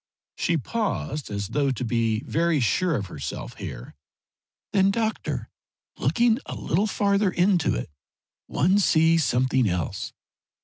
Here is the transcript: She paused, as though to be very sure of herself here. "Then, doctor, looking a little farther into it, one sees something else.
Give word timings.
She 0.35 0.57
paused, 0.57 1.29
as 1.29 1.49
though 1.49 1.69
to 1.69 1.85
be 1.85 2.21
very 2.25 2.59
sure 2.59 2.95
of 2.95 3.05
herself 3.05 3.57
here. 3.57 3.93
"Then, 4.73 4.89
doctor, 4.89 5.47
looking 5.95 6.39
a 6.47 6.55
little 6.55 6.87
farther 6.87 7.29
into 7.29 7.75
it, 7.75 7.91
one 8.47 8.79
sees 8.79 9.23
something 9.23 9.69
else. 9.69 10.11